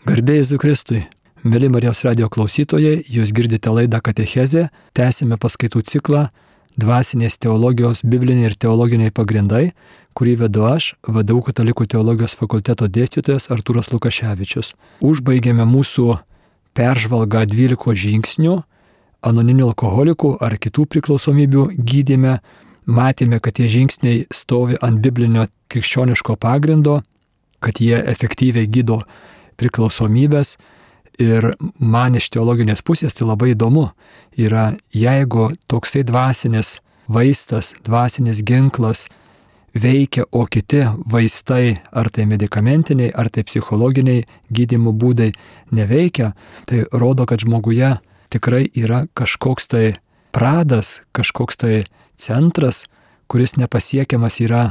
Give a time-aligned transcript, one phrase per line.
[0.00, 1.02] Garbėjai Zukristui.
[1.44, 6.22] Mėly Marijos radio klausytojai, jūs girdite laidą Katechezė, tęsime paskaitų ciklą
[6.80, 9.74] Dvasinės teologijos bibliniai ir teologiniai pagrindai,
[10.16, 14.72] kurį vedu aš, vadau Katalikų teologijos fakulteto dėstytojas Artūras Lukaševičius.
[15.04, 16.06] Užbaigėme mūsų
[16.72, 18.54] peržvalgą 12 žingsnių
[19.20, 22.38] anoniminių alkoholikų ar kitų priklausomybių gydime.
[22.88, 27.02] Matėme, kad tie žingsniai stovi ant biblinio krikščioniško pagrindo,
[27.60, 29.02] kad jie efektyviai gydo
[29.60, 30.56] priklausomybės.
[31.20, 33.90] Ir man iš teologinės pusės tai labai įdomu
[34.40, 36.78] yra, jeigu toksai dvasinis
[37.12, 39.04] vaistas, dvasinis ginklas
[39.74, 45.30] veikia, o kiti vaistai, ar tai medicamentiniai, ar tai psichologiniai gydimo būdai
[45.76, 46.32] neveikia,
[46.66, 47.98] tai rodo, kad žmoguje
[48.30, 49.84] tikrai yra kažkoks tai
[50.32, 51.84] pradas, kažkoks tai
[52.16, 52.86] centras,
[53.30, 54.64] kuris nepasiekiamas yra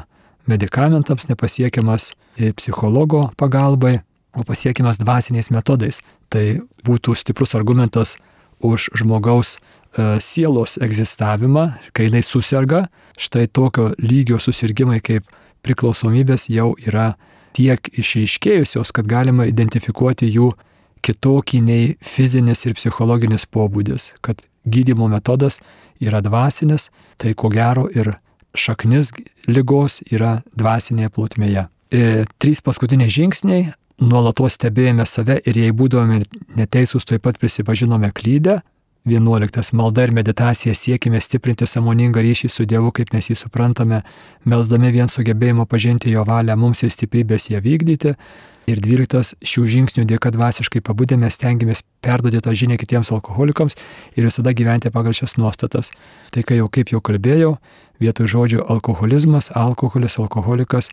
[0.49, 2.13] medicamentams, nepasiekiamas
[2.55, 3.99] psichologo pagalbai,
[4.35, 6.01] o pasiekiamas dvasiniais metodais.
[6.29, 8.17] Tai būtų stiprus argumentas
[8.59, 12.87] už žmogaus e, sielos egzistavimą, kai jinai susirga,
[13.19, 15.27] štai tokio lygio susirgymai kaip
[15.65, 17.13] priklausomybės jau yra
[17.57, 20.53] tiek išryškėjusios, kad galima identifikuoti jų
[21.03, 25.59] kitokį nei fizinis ir psichologinis pobūdis, kad gydimo metodas
[26.03, 28.17] yra dvasinis, tai ko gero ir
[28.57, 29.11] šaknis
[29.47, 31.67] lygos yra dvasinėje plotmėje.
[31.89, 33.69] E, trys paskutiniai žingsniai
[33.99, 36.23] nuolatos stebėjome save ir jei būdavome
[36.57, 38.59] neteisūs, taip pat prisipažinome klydę.
[39.07, 39.73] 11.
[39.73, 44.01] Malda ir meditacija siekime stiprinti samoningą ryšį su Dievu, kaip mes jį suprantame,
[44.45, 48.15] melsdami vien sugebėjimo pažinti Jo valią mums ir stiprybės ją vykdyti.
[48.69, 49.39] Ir 12.
[49.49, 53.79] Šių žingsnių dėka dvasiškai pabudėme, stengiamės perduoti tą žinią kitiems alkoholikams
[54.13, 55.89] ir visada gyventi pagal šias nuostatas.
[56.29, 57.55] Tai kai jau kaip jau kalbėjau,
[58.03, 60.91] vietoj žodžių alkoholizmas, alkoholis, alkoholikas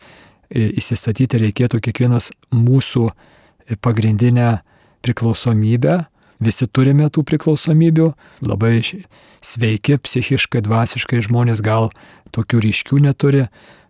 [0.50, 3.08] įsistatyti reikėtų kiekvienas mūsų
[3.83, 4.61] pagrindinę
[5.05, 6.05] priklausomybę.
[6.42, 8.11] Visi turime tų priklausomybių,
[8.44, 8.83] labai
[9.41, 11.88] sveiki, psichiškai, dvasiškai žmonės gal
[12.37, 13.47] tokių ryškių neturi,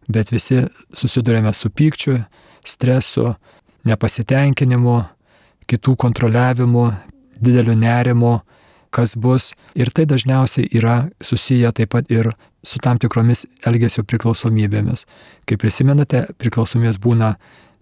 [0.06, 0.62] bet visi
[0.94, 2.20] susidurėme su pykčiu,
[2.66, 3.32] stresu,
[3.86, 5.00] nepasitenkinimu,
[5.66, 6.86] kitų kontroliavimu,
[7.42, 8.38] dideliu nerimu,
[8.94, 9.52] kas bus.
[9.75, 12.31] Ir tai dažniausiai yra susiję taip pat ir
[12.66, 15.04] su tam tikromis elgesio priklausomybėmis.
[15.47, 17.37] Kaip prisimenate, priklausomybės būna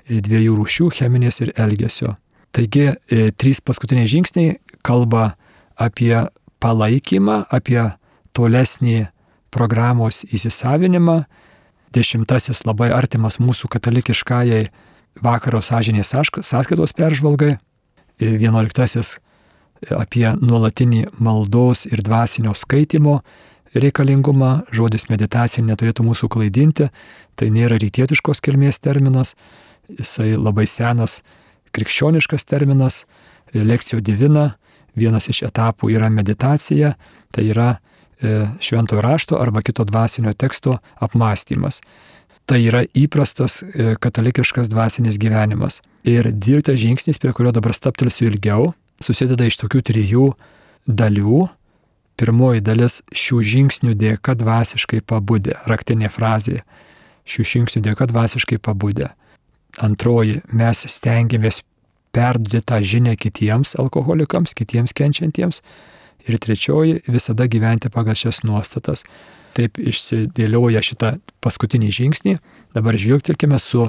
[0.08, 2.16] dviejų rūšių- cheminės ir elgesio.
[2.52, 5.34] Taigi, e, trys paskutiniai žingsniai kalba
[5.76, 6.28] apie
[6.60, 7.94] palaikymą, apie
[8.34, 9.08] tolesnį
[9.50, 11.24] programos įsisavinimą.
[11.92, 14.68] Dešimtasis labai artimas mūsų katalikiškajai
[15.22, 16.12] vakaro sąžinės
[16.42, 17.58] sąskaitos peržvalgai.
[18.20, 19.18] E, vienuoliktasis
[19.90, 23.22] apie nuolatinį maldos ir dvasinio skaitimo
[23.74, 26.90] reikalingumą, žodis meditacija neturėtų mūsų klaidinti,
[27.34, 29.34] tai nėra rytietiškos kilmės terminas,
[29.90, 31.20] jisai labai senas
[31.74, 33.02] krikščioniškas terminas,
[33.54, 34.54] lekcijų divina,
[34.98, 36.94] vienas iš etapų yra meditacija,
[37.34, 41.80] tai yra e, šventojo rašto arba kito dvasinio teksto apmąstymas.
[42.44, 45.80] Tai yra įprastas e, katalikiškas dvasinis gyvenimas.
[46.06, 50.26] Ir dvyliktas žingsnis, prie kurio dabar staptelsiu ilgiau, susideda iš tokių trijų
[50.86, 51.46] dalių.
[52.20, 56.62] Pirmoji dalis šių žingsnių dėka dvasiškai pabudė, raktinė frazė.
[57.26, 59.10] Šių žingsnių dėka dvasiškai pabudė.
[59.82, 61.62] Antroji, mes stengiamės
[62.14, 65.60] perduoti tą žinę kitiems alkoholikams, kitiems kenčiantiems.
[66.24, 69.02] Ir trečioji, visada gyventi pagal šias nuostatas.
[69.54, 72.38] Taip išsidėlioja šitą paskutinį žingsnį.
[72.74, 73.88] Dabar žvilgtelkime su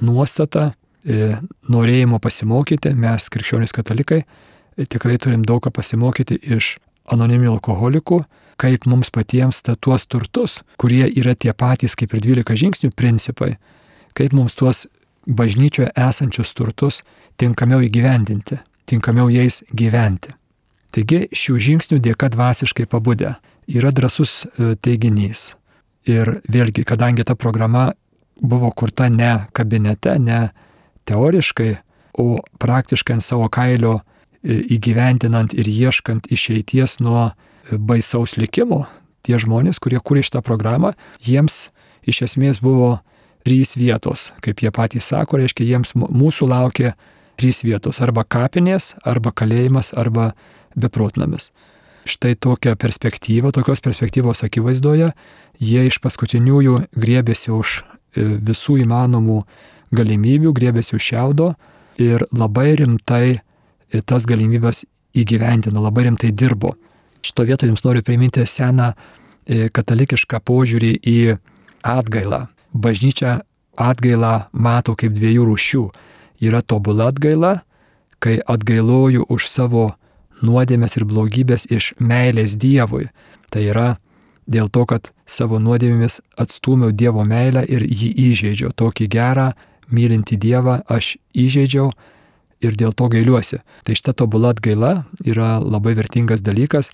[0.00, 0.72] nuostata
[1.04, 1.36] E,
[1.68, 6.78] norėjimo pasimokyti, mes krikščionys katalikai e, tikrai turim daug ką pasimokyti iš
[7.10, 8.22] anoniminių alkoholikų,
[8.60, 13.56] kaip mums patiems ta tuos turtus, kurie yra tie patys kaip ir 12 žingsnių principai,
[14.14, 14.86] kaip mums tuos
[15.26, 17.02] bažnyčioje esančius turtus
[17.40, 20.34] tinkamiau įgyvendinti, tinkamiau jais gyventi.
[20.94, 23.34] Taigi šių žingsnių dėka dvasiškai pabudę
[23.66, 25.54] yra drasus e, teiginys.
[26.06, 27.88] Ir vėlgi, kadangi ta programa
[28.38, 30.52] buvo kurta ne kabinete, ne
[31.08, 31.72] teoriškai,
[32.20, 33.98] o praktiškai ant savo kailio
[34.44, 38.84] e, įgyventinant ir ieškant išeities nuo e, baisaus likimo,
[39.24, 40.92] tie žmonės, kurie kūrė šitą programą,
[41.24, 41.70] jiems
[42.06, 42.98] iš esmės buvo
[43.44, 46.94] trys vietos, kaip jie patys sako, reiškia, jiems mūsų laukia
[47.40, 50.34] trys vietos- arba kapinės, arba kalėjimas, arba
[50.76, 51.50] beprotnamis.
[52.04, 55.12] Štai tokia perspektyva, tokios perspektyvos akivaizdoje,
[55.58, 59.44] jie iš paskutiniųjų griebėsi už e, visų įmanomų
[59.92, 61.54] galimybių, grėbėsi už šiaudo
[61.98, 63.40] ir labai rimtai
[64.02, 66.74] tas galimybės įgyvendino, labai rimtai dirbo.
[67.24, 71.18] Šito vietoje jums noriu priminti seną e, katalikišką požiūrį į
[71.86, 72.46] atgailą.
[72.74, 73.38] Bažnyčia
[73.80, 75.84] atgailą mato kaip dviejų rūšių.
[76.44, 77.60] Yra tobula atgaila,
[78.18, 79.92] kai atgailoju už savo
[80.44, 83.08] nuodėmės ir blogybės iš meilės Dievui.
[83.50, 83.88] Tai yra
[84.50, 88.74] dėl to, kad savo nuodėmėmis atstumiau Dievo meilę ir jį įžeidžiau.
[88.74, 89.52] Tokį gerą,
[89.88, 91.92] mylinti Dievą aš įžeidžiau
[92.64, 93.60] ir dėl to gailiuosi.
[93.84, 96.90] Tai šita tobula atgaila yra labai vertingas dalykas,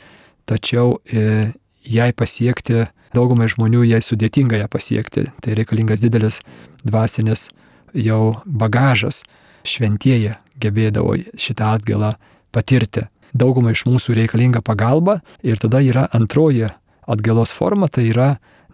[0.50, 1.52] tačiau e,
[1.86, 5.28] jai pasiekti, daugumai žmonių jai sudėtinga ją pasiekti.
[5.42, 6.40] Tai reikalingas didelis
[6.84, 7.48] dvasinis
[7.94, 9.22] jau bagažas.
[9.66, 12.14] Šventieji gebėdavo šitą atgailą
[12.54, 13.06] patirti.
[13.36, 16.70] Daugumai iš mūsų reikalinga pagalba ir tada yra antroji
[17.10, 18.30] atgailos forma, tai yra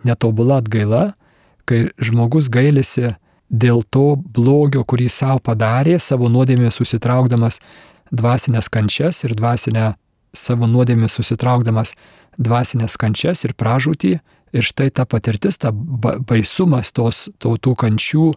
[0.07, 1.15] netobula atgaila,
[1.69, 3.17] kai žmogus gailisi
[3.51, 7.61] dėl to blogio, kurį savo padarė, savo nuodėmė susitraukdamas
[8.11, 9.95] dvasinės kančias ir dvasinę
[10.37, 11.95] savo nuodėmė susitraukdamas
[12.39, 14.19] dvasinės kančias ir pražūtį.
[14.57, 18.29] Ir štai ta patirtis, ta baisumas tos tautų kančių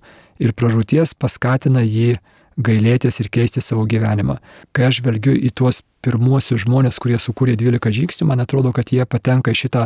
[0.42, 2.18] ir pražūties paskatina jį
[2.60, 4.40] gailėtis ir keisti savo gyvenimą.
[4.76, 9.06] Kai aš žvelgiu į tuos pirmuosius žmonės, kurie sukūrė 12 žingsnių, man atrodo, kad jie
[9.08, 9.86] patenka į šitą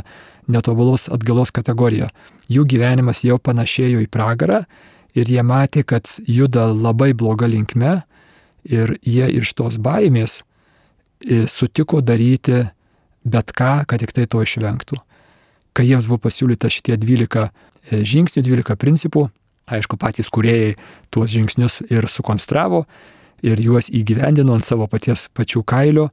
[0.49, 2.09] netobulos atgalos kategoriją.
[2.49, 4.63] Jų gyvenimas jau panašėjo į pragarą
[5.13, 8.01] ir jie matė, kad juda labai bloga linkme
[8.63, 12.63] ir jie iš tos baimės e, sutiko daryti
[13.23, 14.99] bet ką, kad tik tai to išvengtų.
[15.73, 19.27] Kai jiems buvo pasiūlyta šitie 12 e, žingsnių, 12 principų,
[19.71, 20.75] aišku, patys kuriejai
[21.13, 22.83] tuos žingsnius ir sukonstravo
[23.43, 26.09] ir juos įgyvendino ant savo paties pačių kailio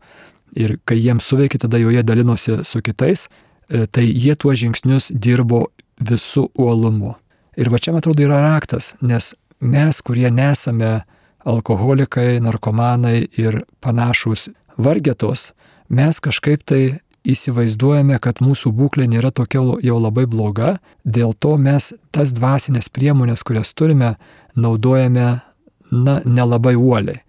[0.58, 3.29] ir kai jiems suveikė, tada jau jie dalinosi su kitais,
[3.70, 5.69] e, tai jie tuos žingsnius dirbo
[6.00, 7.17] visų uolumu.
[7.61, 11.03] Ir va čia, man atrodo, yra raktas, nes mes, kurie nesame
[11.45, 14.49] alkoholikai, narkomanai ir panašus
[14.81, 15.51] vargetos,
[15.93, 21.93] mes kažkaip tai įsivaizduojame, kad mūsų būklė nėra tokia jau labai bloga, dėl to mes
[22.17, 24.15] tas dvasinės priemonės, kurias turime,
[24.57, 25.43] naudojame,
[25.91, 27.21] na, nelabai uoliai.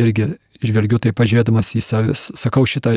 [0.00, 0.32] Irgi
[0.64, 2.96] žvelgiu taip pažiūrėdamas į savis, sakau šitą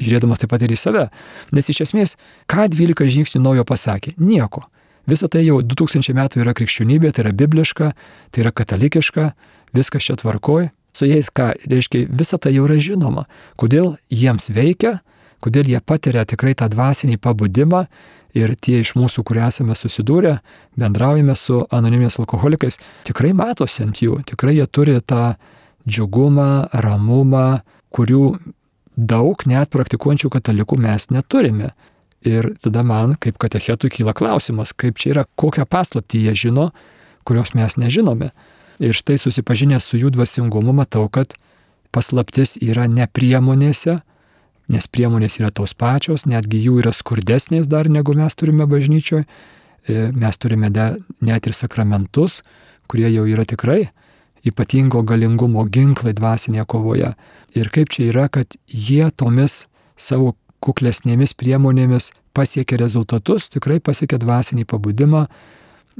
[0.00, 1.04] žiūrėdamas taip pat ir į save.
[1.52, 2.16] Nes iš esmės,
[2.48, 4.14] ką 12 žingsnių naujo pasakė?
[4.16, 4.64] Nieko.
[5.08, 7.92] Visa tai jau 2000 metų yra krikščionybė, tai yra bibliška,
[8.30, 9.30] tai yra katalikiška,
[9.76, 10.68] viskas čia tvarkoj.
[10.92, 13.24] Su jais ką reiškia, visa tai jau yra žinoma.
[13.60, 14.98] Kodėl jiems veikia,
[15.44, 17.86] kodėl jie patiria tikrai tą dvasinį pabudimą
[18.36, 20.38] ir tie iš mūsų, kurie esame susidūrę,
[20.76, 22.76] bendraujame su anonimės alkoholikais,
[23.08, 25.38] tikrai matosi ant jų, tikrai jie turi tą
[25.88, 27.62] džiugumą, ramumą,
[27.94, 28.24] kurių
[28.98, 31.72] daug net praktikuojančių katalikų mes neturime.
[32.26, 36.70] Ir tada man, kaip katechetui, kyla klausimas, kaip čia yra, kokią paslaptį jie žino,
[37.28, 38.32] kurios mes nežinome.
[38.82, 41.36] Ir štai susipažinęs su jų dvasingumu matau, kad
[41.94, 44.00] paslaptis yra ne priemonėse,
[44.68, 49.24] nes priemonės yra tos pačios, netgi jų yra skurdesnės dar negu mes turime bažnyčioje.
[49.88, 52.42] Mes turime de, net ir sakramentus,
[52.90, 53.86] kurie jau yra tikrai
[54.46, 57.12] ypatingo galingumo ginklai dvasinėje kovoje.
[57.56, 59.64] Ir kaip čia yra, kad jie tomis
[59.98, 60.34] savo
[60.64, 65.26] kuklesnėmis priemonėmis pasiekė rezultatus, tikrai pasiekė dvasinį pabudimą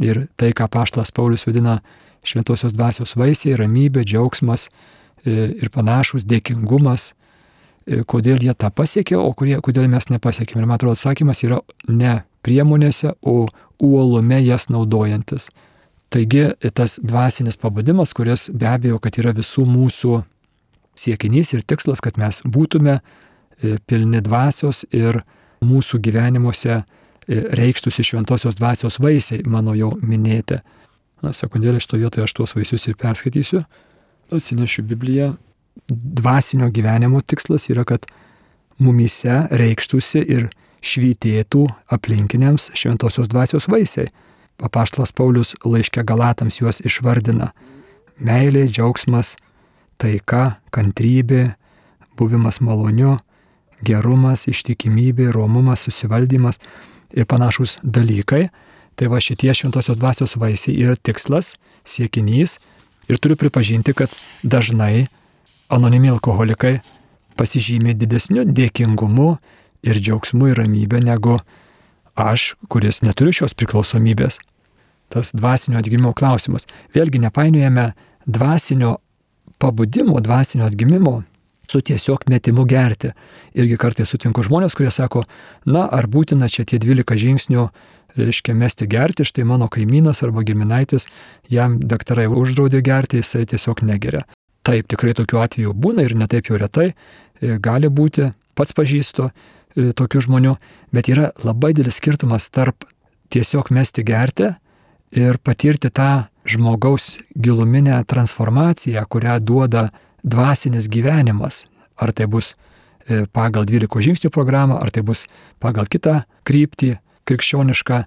[0.03, 1.79] ir tai, ką Paštas Paulius vadina
[2.27, 7.13] šventosios dvasios vaisiai, ramybė, džiaugsmas e, ir panašus dėkingumas,
[7.87, 10.63] e, kodėl jie tą pasiekė, o kurie, kodėl mes nepasiekėme.
[10.63, 15.49] Ir man atrodo, atsakymas yra ne priemonėse, o uolume jas naudojantis.
[16.09, 20.23] Taigi tas dvasinis pabudimas, kuris be abejo, kad yra visų mūsų
[20.99, 23.28] siekinys ir tikslas, kad mes būtume E,
[23.89, 25.23] pilni dvasios ir
[25.65, 26.83] mūsų gyvenimuose e,
[27.59, 30.61] reikštųsi šventosios dvasios vaisiai, mano jau minėti.
[31.23, 33.65] Na, sekundėlė šito vietoje aš tuos vaisius ir perskaitysiu.
[34.35, 35.33] Atsinešiu Bibliją.
[35.89, 38.07] Dvasinio gyvenimo tikslas yra, kad
[38.83, 40.49] mumise reikštųsi ir
[40.85, 44.11] švytėtų aplinkiniams šventosios dvasios vaisiai.
[44.59, 47.53] Papaštlas Paulius laiškė Galatams juos išvardina.
[48.19, 49.37] Meilė, džiaugsmas,
[50.03, 51.53] taika, kantrybė,
[52.19, 53.17] buvimas maloniu,
[53.85, 56.59] gerumas, ištikimybė, romumas, susivaldymas
[57.15, 58.49] ir panašus dalykai.
[58.99, 61.55] Tai va šitie šventosios dvasios vaisiai yra tikslas,
[61.87, 62.59] siekinys
[63.09, 64.11] ir turiu pripažinti, kad
[64.43, 65.07] dažnai
[65.71, 66.81] anonimi alkoholikai
[67.39, 69.37] pasižymė didesniu dėkingumu
[69.87, 71.39] ir džiaugsmu ir ramybė negu
[72.19, 74.41] aš, kuris neturiu šios priklausomybės.
[75.09, 76.67] Tas dvasinio atgimimo klausimas.
[76.93, 77.93] Vėlgi nepainiojame
[78.27, 78.99] dvasinio
[79.63, 81.23] pabudimo, dvasinio atgimimo
[81.71, 83.13] su tiesiog metimu gerti.
[83.55, 85.25] Irgi kartais sutinku žmonės, kurie sako,
[85.67, 87.69] na, ar būtina čia tie 12 žingsnių,
[88.19, 91.07] reiškia, mesti gerti, štai mano kaimynas arba giminaitis,
[91.53, 94.25] jam daktarai uždraudė gerti, jisai tiesiog negeria.
[94.67, 99.93] Taip, tikrai tokių atvejų būna ir netaip jau retai, e, gali būti, pats pažįstu e,
[99.97, 100.57] tokių žmonių,
[100.93, 102.89] bet yra labai didelis skirtumas tarp
[103.33, 104.51] tiesiog mesti gerti
[105.13, 109.89] ir patirti tą žmogaus giluminę transformaciją, kurią duoda
[110.23, 111.67] dvasinis gyvenimas.
[111.99, 112.55] Ar tai bus
[113.07, 115.27] e, pagal 12 žingsnių programą, ar tai bus
[115.63, 116.97] pagal kitą kryptį
[117.29, 118.03] krikščionišką,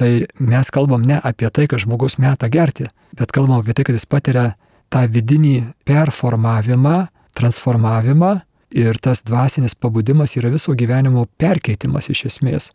[0.00, 3.96] tai mes kalbam ne apie tai, kad žmogus meta gerti, bet kalbam apie tai, kad
[3.96, 4.52] jis patiria
[4.90, 8.32] tą vidinį performavimą, transformavimą
[8.70, 12.70] ir tas dvasinis pabudimas yra viso gyvenimo perkeitimas iš esmės.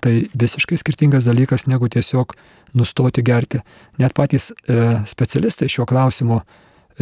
[0.00, 2.32] Tai visiškai skirtingas dalykas negu tiesiog
[2.76, 3.60] nustoti gerti.
[4.00, 6.40] Net patys e, specialistai šiuo klausimu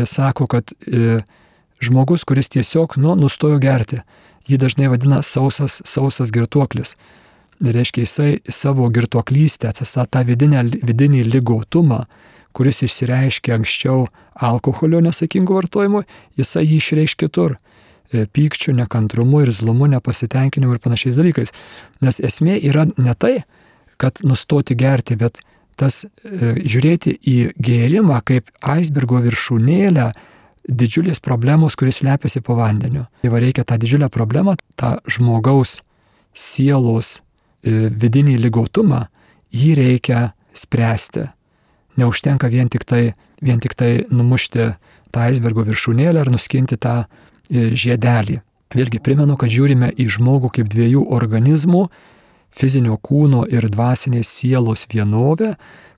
[0.07, 1.21] sako, kad e,
[1.81, 4.03] žmogus, kuris tiesiog nu, nustojo gerti,
[4.49, 6.97] jį dažnai vadina sausas, sausas girtuoklis.
[7.59, 12.05] Reiškia, jisai savo girtuoklystę, tą, tą vidinę, vidinį lygotumą,
[12.55, 16.05] kuris išsireiškia anksčiau alkoholio nesakingų vartojimų,
[16.39, 21.55] jisai jį išreiš kitur e, pykčių, nekantrumu ir zlumu, nepasitenkinimu ir panašiais dalykais.
[22.05, 23.35] Nes esmė yra ne tai,
[23.99, 25.43] kad nustoti gerti, bet
[25.79, 26.09] tas e,
[26.65, 30.11] žiūrėti į gėrimą kaip aisbergo viršūnėlę
[30.69, 33.07] didžiulės problemos, kuris lepiasi po vandeniu.
[33.23, 35.79] Tai va reikia tą didžiulę problemą, tą žmogaus
[36.37, 39.07] sielos e, vidinį lygotumą,
[39.55, 41.31] jį reikia spręsti.
[41.99, 44.73] Neužtenka vien tik tai vien tik tai numušti
[45.15, 48.41] tą aisbergo viršūnėlę ar nuskinti tą e, žiedelį.
[48.75, 51.89] Vėlgi primenu, kad žiūrime į žmogų kaip dviejų organizmų-
[52.55, 55.55] fizinio kūno ir dvasinės sielos vienovę,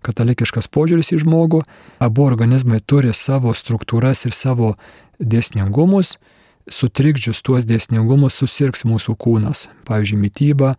[0.07, 1.63] katalikiškas požiūris į žmogų,
[2.01, 4.75] abu organizmai turi savo struktūras ir savo
[5.21, 6.17] dėsningumus,
[6.71, 10.75] sutrikdžius tuos dėsningumus susirgs mūsų kūnas, pavyzdžiui, mytyba,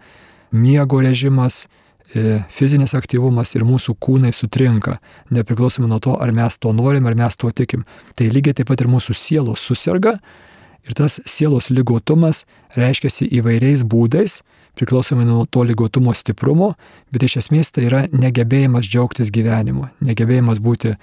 [0.52, 1.66] miego režimas,
[2.12, 4.98] E, fizinis aktyvumas ir mūsų kūnai sutrinka,
[5.32, 7.86] nepriklausomai nuo to, ar mes to norim, ar mes tuo tikim.
[8.20, 10.18] Tai lygiai taip pat ir mūsų sielos susirga
[10.88, 12.46] ir tas sielos lygotumas
[12.78, 14.42] reiškiasi įvairiais būdais,
[14.80, 16.74] priklausomai nuo to lygotumo stiprumo,
[17.12, 20.96] bet iš esmės tai yra negebėjimas džiaugtis gyvenimu, negebėjimas būti,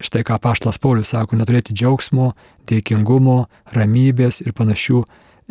[0.00, 2.32] štai ką Paštlas Paulius sako, neturėti džiaugsmo,
[2.70, 3.44] dėkingumo,
[3.76, 5.04] ramybės ir panašių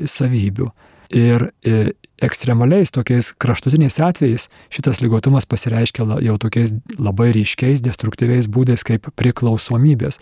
[0.09, 0.71] savybių.
[1.09, 8.85] Ir e, ekstremaliais tokiais kraštutiniais atvejais šitas lygotumas pasireiškia jau tokiais labai ryškiais, destruktyviais būdais
[8.85, 10.19] kaip priklausomybės.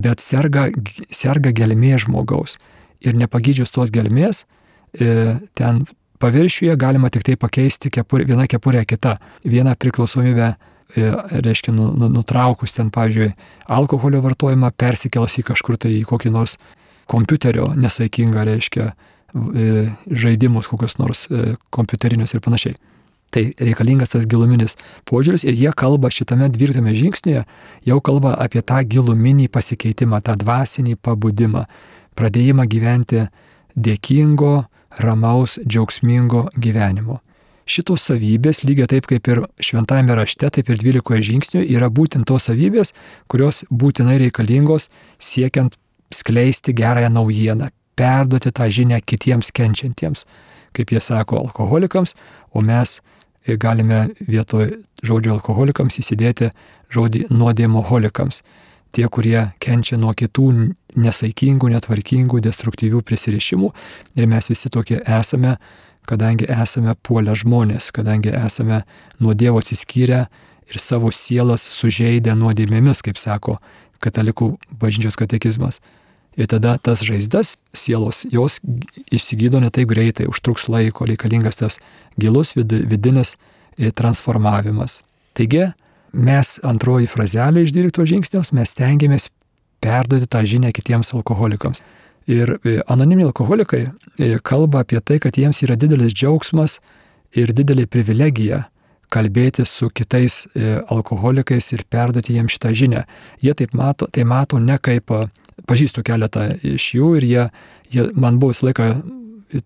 [0.00, 0.68] Bet serga,
[1.12, 2.56] serga gelmė žmogaus.
[3.00, 4.44] Ir nepagydžius tos gelmės,
[4.92, 5.84] e, ten
[6.20, 9.16] paviršiuje galima tik tai pakeisti kepurė, viena kepurė kita.
[9.44, 10.56] Viena priklausomybė e,
[11.46, 13.32] reiškia, nu, nu, nutraukus ten, pavyzdžiui,
[13.72, 16.58] alkoholio vartojimą, persikels į kažkur tai į kokį nors
[17.10, 18.92] kompiuterio nesaikingą, reiškia,
[19.30, 21.28] E, žaidimus kokius nors
[21.70, 22.74] kompiuterinius ir panašiai.
[23.30, 24.74] Tai reikalingas tas giluminis
[25.06, 27.44] požiūris ir jie kalba šitame dvyliktame žingsnėje,
[27.86, 31.68] jau kalba apie tą giluminį pasikeitimą, tą dvasinį pabudimą,
[32.20, 33.24] pradėjimą gyventi
[33.76, 34.68] dėkingo,
[35.00, 37.20] ramaus, džiaugsmingo gyvenimo.
[37.70, 42.48] Šitos savybės, lygiai taip kaip ir šventajame rašte, taip ir dvylikoje žingsnių, yra būtent tos
[42.48, 42.90] savybės,
[43.30, 44.88] kurios būtinai reikalingos
[45.22, 45.76] siekiant
[46.10, 50.24] skleisti gerąją naujieną, perduoti tą žinią kitiems kenčiantiems,
[50.74, 52.16] kaip jie sako, alkoholikams,
[52.50, 52.98] o mes
[53.46, 54.72] galime vietoj
[55.06, 56.50] žodžio alkoholikams įsidėti
[56.90, 58.42] žodį nuodėmoholikams.
[58.90, 60.46] Tie, kurie kenčia nuo kitų
[60.98, 63.70] nesaikingų, netvarkingų, destruktyvių prisirišimų
[64.18, 65.56] ir mes visi tokie esame,
[66.10, 68.82] kadangi esame puolę žmonės, kadangi esame
[69.22, 70.24] nuo Dievo atsiskyrę
[70.70, 73.58] ir savo sielas sužeidę nuodėmėmis, kaip sako
[74.02, 75.80] katalikų bažnyčios katekizmas.
[76.38, 78.60] Ir tada tas žaizdas sielos, jos
[79.10, 81.78] išsigydo ne taip greitai, užtruks laiko, reikalingas tas
[82.20, 83.34] gilus vid, vidinis
[83.76, 85.00] e, transformavimas.
[85.34, 85.72] Taigi,
[86.12, 89.28] mes antroji frazelė iš 12 žingsniaus, mes tengiamės
[89.80, 91.82] perduoti tą žinią kitiems alkoholikams.
[92.30, 96.78] Ir e, anoniminiai alkoholikai e, kalba apie tai, kad jiems yra didelis džiaugsmas
[97.36, 98.66] ir didelė privilegija
[99.10, 100.44] kalbėti su kitais
[100.94, 103.00] alkoholikais ir perduoti jiems šitą žinią.
[103.42, 105.10] Jie taip mato, tai mato ne kaip
[105.66, 107.46] pažįstu keletą iš jų ir jie,
[107.90, 108.90] jie man buvo visą laiką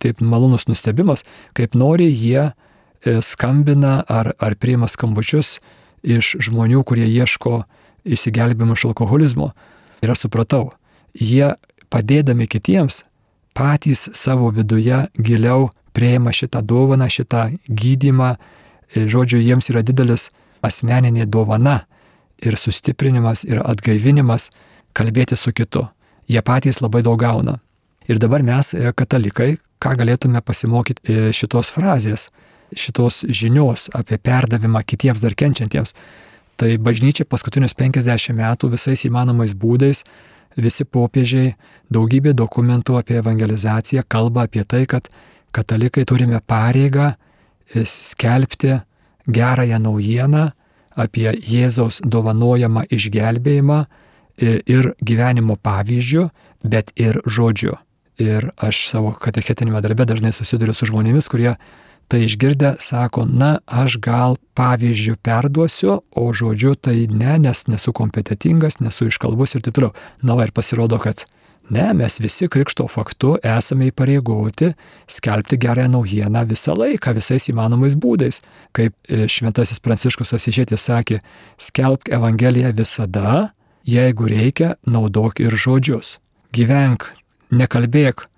[0.00, 1.24] taip malonus nustebimas,
[1.56, 5.58] kaip nori jie e, skambina ar, ar priima skambučius
[6.04, 7.64] iš žmonių, kurie ieško
[8.04, 9.52] įsigelbimo iš alkoholizmo.
[10.04, 10.68] Ir aš supratau,
[11.16, 11.54] jie
[11.92, 13.04] padėdami kitiems
[13.54, 18.34] patys savo viduje giliau prieima šitą dovaną, šitą gydimą.
[18.94, 20.30] E, žodžiu, jiems yra didelis
[20.64, 21.84] asmeninė dovana
[22.42, 24.50] ir sustiprinimas ir atgaivinimas
[24.92, 25.86] kalbėti su kitu.
[26.28, 27.60] Jie patys labai daug gauna.
[28.08, 32.28] Ir dabar mes, e, katalikai, ką galėtume pasimokyti e, šitos frazės,
[32.78, 35.94] šitos žinios apie perdavimą kitiems dar kenčiantiems.
[36.60, 40.04] Tai bažnyčia paskutinius 50 metų visais įmanomais būdais,
[40.56, 41.54] visi popiežiai,
[41.90, 45.10] daugybė dokumentų apie evangelizaciją kalba apie tai, kad
[45.54, 48.78] katalikai turime pareigą e, skelbti
[49.26, 50.50] gerąją naujieną
[50.94, 53.84] apie Jėzaus dovanojamą išgelbėjimą
[54.42, 56.28] ir gyvenimo pavyzdžių,
[56.66, 57.76] bet ir žodžiu.
[58.18, 61.56] Ir aš savo katechetinėme darbe dažnai susiduriu su žmonėmis, kurie
[62.08, 68.80] tai išgirdę sako, na, aš gal pavyzdžių perduosiu, o žodžiu tai ne, nes nesu kompetitingas,
[68.80, 69.94] nesu iškalbus ir taip toliau.
[70.22, 71.24] Na, va ir pasirodo, kad
[71.70, 74.74] ne, mes visi krikšto faktu esame įpareigoti
[75.10, 78.40] skelbti gerąją naujieną visą laiką, visais įmanomais būdais.
[78.76, 81.20] Kaip e, šventasis Pranciškus Asižėtis sakė,
[81.58, 83.50] skelbk Evangeliją visada,
[83.88, 86.18] jeigu reikia, naudok ir žodžius.
[86.54, 87.10] Gyvenk,
[87.50, 88.28] nekalbėk,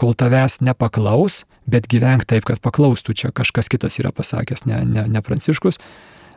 [0.00, 3.14] kol tavęs nepaklaus, bet gyvenk taip, kad paklaustų.
[3.16, 5.80] Čia kažkas kitas yra pasakęs, ne, ne, ne Pranciškus.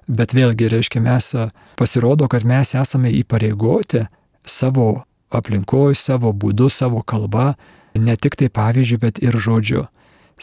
[0.08, 1.32] Bet vėlgi, reiškia, mes
[1.80, 4.06] pasirodo, kad mes esame įpareigoti
[4.44, 7.54] savo aplinkoje, savo būdu, savo kalba,
[7.96, 9.86] ne tik tai pavyzdžių, bet ir žodžiu,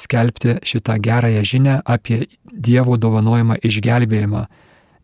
[0.01, 4.47] skelbti šitą gerąją žinę apie Dievo dovanojimą išgelbėjimą.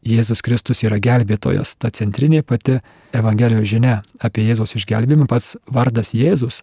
[0.06, 2.78] Jėzus Kristus yra gelbėtojas, ta centrinė pati
[3.16, 6.62] Evangelijos žinia apie Jėzos išgelbėjimą, pats vardas Jėzus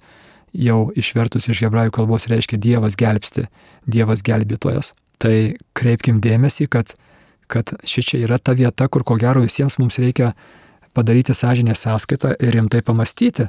[0.54, 3.48] jau išvertus iš hebrajų kalbos reiškia Dievas gelbsti,
[3.90, 4.94] Dievas gelbėtojas.
[5.22, 6.94] Tai kreipkim dėmesį, kad,
[7.52, 10.34] kad ši čia yra ta vieta, kur ko gero visiems mums reikia
[10.94, 13.48] padaryti sąžinę sąskaitą ir rimtai pamastyti.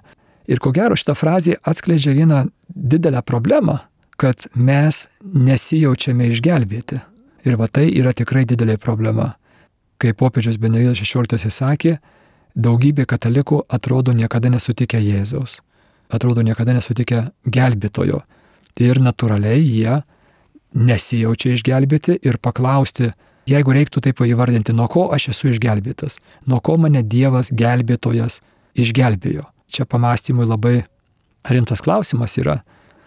[0.49, 3.79] Ir ko gero šitą frazę atskleidžia vieną didelę problemą,
[4.17, 7.01] kad mes nesijaučiame išgelbėti.
[7.45, 9.35] Ir va tai yra tikrai didelė problema.
[10.01, 11.99] Kaip popiežius Benediktas XVI sakė,
[12.55, 15.61] daugybė katalikų atrodo niekada nesutikę Jėzaus
[16.13, 18.23] atrodo niekada nesutikę gelbėtojo.
[18.83, 20.01] Ir natūraliai jie
[20.75, 23.13] nesijaučia išgelbėti ir paklausti,
[23.47, 26.19] jeigu reiktų taip įvardinti, nuo ko aš esu išgelbėtas,
[26.51, 28.41] nuo ko mane Dievas gelbėtojas
[28.75, 29.47] išgelbėjo.
[29.71, 30.85] Čia pamastymui labai
[31.51, 32.63] rimtas klausimas yra.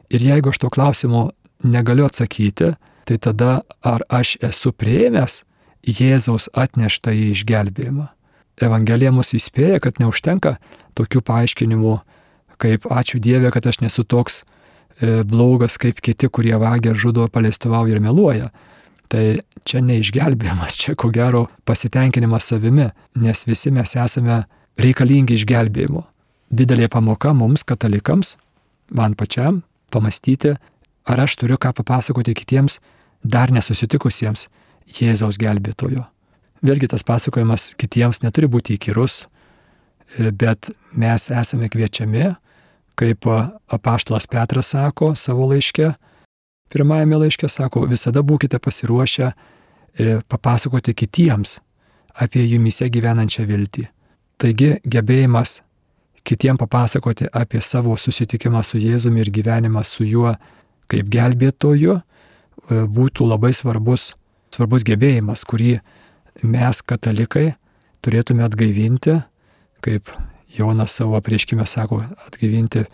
[0.09, 1.29] Ir jeigu aš to klausimo
[1.63, 2.75] negaliu atsakyti,
[3.07, 5.43] tai tada ar aš esu prieimęs
[5.87, 8.09] Jėzaus atneštą į išgelbėjimą.
[8.59, 10.57] Evangelija mus įspėja, kad neužtenka
[10.97, 11.93] tokių paaiškinimų
[12.61, 17.95] kaip ačiū Dievė, kad aš nesu toks e, blogas kaip kiti, kurie vagia, žudo, paleistovauja
[17.95, 18.49] ir meluoja.
[19.07, 19.23] Tai
[19.67, 24.41] čia neišgelbėjimas, čia ko gero pasitenkinimas savimi, nes visi mes esame
[24.79, 26.03] reikalingi išgelbėjimo.
[26.51, 28.35] Didelė pamoka mums, katalikams,
[28.95, 30.55] man pačiam, pamastyti,
[31.07, 32.79] ar aš turiu ką papasakoti kitiems
[33.23, 34.47] dar nesusitikusiems
[34.87, 36.05] Jėzaus gelbėtojo.
[36.63, 39.25] Vėlgi tas pasakojimas kitiems neturi būti įkyrus,
[40.17, 42.31] e, bet mes esame kviečiami
[42.97, 43.27] kaip
[43.67, 45.91] apaštalas Petras sako savo laiške,
[46.73, 51.59] pirmajame laiške sako, visada būkite pasiruošę e, papasakoti kitiems
[52.17, 53.85] apie jumise gyvenančią viltį.
[54.41, 55.61] Taigi gebėjimas
[56.27, 60.33] kitiems papasakoti apie savo susitikimą su Jėzumi ir gyvenimą su juo
[60.91, 62.01] kaip gelbėtoju e,
[62.97, 64.13] būtų labai svarbus,
[64.55, 65.77] svarbus gebėjimas, kurį
[66.43, 67.51] mes katalikai
[68.05, 69.19] turėtume atgaivinti,
[69.85, 70.11] kaip
[70.55, 72.85] Jonas savo prieškime sako atgyvinti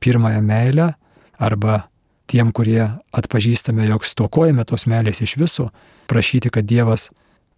[0.00, 0.94] pirmąją meilę
[1.38, 1.88] arba
[2.26, 5.70] tiem, kurie atpažįstame, jog stokojame tos meilės iš viso,
[6.10, 7.10] prašyti, kad Dievas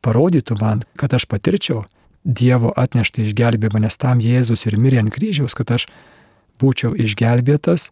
[0.04, 1.84] parodytų man, kad aš patirčiau
[2.24, 5.86] Dievo atneštą išgelbėjimą, nes tam Jėzus ir mirė ant kryžiaus, kad aš
[6.60, 7.88] būčiau išgelbėtas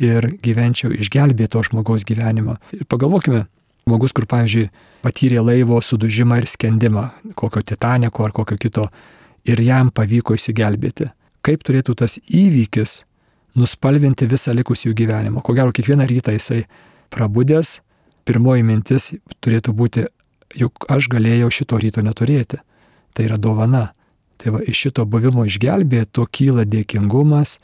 [0.00, 2.56] ir gyvenčiau išgelbėto žmogaus gyvenimą.
[2.72, 3.44] Ir pagalvokime,
[3.84, 4.70] žmogus, kur, pavyzdžiui,
[5.04, 8.88] patyrė laivo sudužimą ir skendimą, kokio Titaniko ar kokio kito
[9.44, 11.10] ir jam pavyko įsigelbėti.
[11.44, 13.02] Kaip turėtų tas įvykis
[13.58, 15.42] nuspalvinti visą likusį jų gyvenimą?
[15.44, 16.64] Ko gero, kiekvieną rytą jisai
[17.12, 17.78] prabudęs,
[18.24, 19.12] pirmoji mintis
[19.44, 20.06] turėtų būti,
[20.56, 22.62] juk aš galėjau šito ryto neturėti.
[23.14, 23.90] Tai yra dovana.
[24.40, 27.58] Tai va, iš šito buvimo išgelbėto kyla dėkingumas,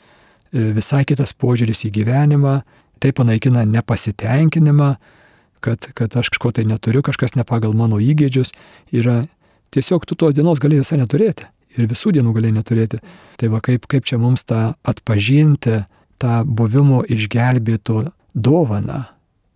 [0.53, 2.61] e, visai kitas požiūris į gyvenimą,
[3.01, 4.91] tai panaikina nepasitenkinimą,
[5.65, 8.53] kad, kad aš kažko tai neturiu, kažkas ne pagal mano įgėdžius,
[8.95, 9.25] yra
[9.75, 13.01] tiesiog tu tos dienos gali visai neturėti ir visų dienų gali neturėti.
[13.39, 15.83] Tai va kaip, kaip čia mums tą atpažinti,
[16.21, 19.05] tą buvimo išgelbėto dovaną.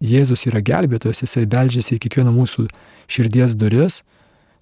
[0.03, 2.67] Jėzus yra gelbėtojas, jisai beldžiasi į kiekvieną mūsų
[3.11, 4.01] širdies duris.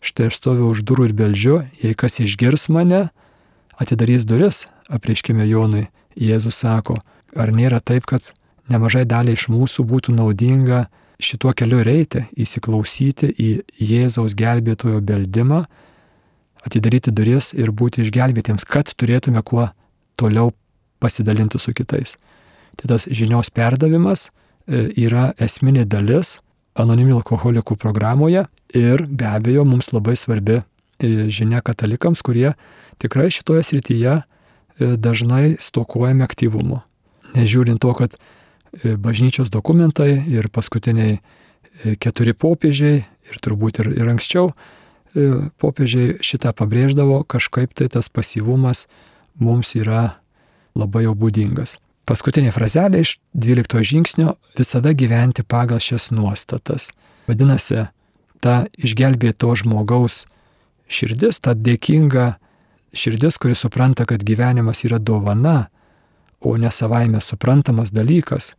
[0.03, 3.07] Štai aš stoviu už durų ir beldžiu, jei kas išgirs mane,
[3.79, 5.87] atidarys duris, apriškime Jonui.
[6.19, 6.99] Jėzus sako,
[7.39, 8.33] ar nėra taip, kad
[8.69, 10.85] nemažai daliai iš mūsų būtų naudinga
[11.23, 15.63] šituo keliu reiti, įsiklausyti į Jėzaus gelbėtojo beldimą
[16.63, 19.69] atidaryti duris ir būti išgelbėtiems, kad turėtume kuo
[20.19, 20.53] toliau
[21.03, 22.15] pasidalinti su kitais.
[22.79, 26.37] Tai tas žinios perdavimas e, yra esminė dalis
[26.79, 32.53] anoniminių alkoholikų programoje ir be abejo mums labai svarbi e, žinia katalikams, kurie
[33.03, 34.23] tikrai šitoje srityje e,
[34.97, 36.81] dažnai stokojame aktyvumo.
[37.33, 38.15] Nežiūrint to, kad
[38.83, 41.19] bažnyčios dokumentai ir paskutiniai
[42.01, 44.51] keturi popiežiai ir turbūt ir, ir anksčiau
[45.61, 48.87] popiežiai šitą pabrėždavo, kažkaip tai tas pasyvumas
[49.39, 50.17] mums yra
[50.75, 51.77] labai jau būdingas.
[52.03, 56.91] Paskutinė frazelė iš 12 žingsnio- visada gyventi pagal šias nuostatas.
[57.27, 57.87] Vadinasi,
[58.41, 60.25] ta išgelbėto žmogaus
[60.89, 62.35] širdis, ta dėkinga
[62.93, 65.69] širdis, kuri supranta, kad gyvenimas yra dovana,
[66.41, 68.53] o ne savaime suprantamas dalykas.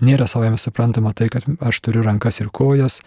[0.00, 3.00] Nėra savaime suprantama tai, kad aš turiu rankas ir kojas,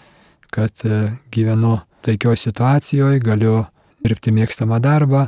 [0.52, 3.66] kad e, gyvenu taikioje situacijoje, galiu
[4.04, 5.28] dirbti mėgstamą darbą,